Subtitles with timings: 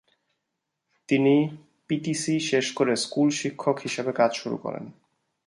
[1.09, 1.35] তিনি
[1.87, 4.85] P T C শেষ করে স্কুল শিক্ষক হিসাবে কাজ শুরু করেন।